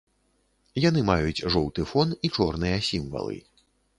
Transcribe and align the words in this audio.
Яны 0.83 1.03
маюць 1.09 1.43
жоўты 1.55 1.85
фон 1.91 2.15
і 2.29 2.33
чорныя 2.37 2.77
сімвалы. 2.91 3.37